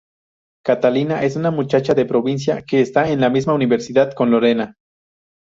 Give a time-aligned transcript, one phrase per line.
[0.65, 4.75] Catalina es una muchacha de provincia que está en la misma universidad con Lorenza.